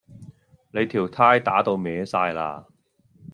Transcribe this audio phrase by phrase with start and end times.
[0.73, 2.65] 你條呔打到歪哂喇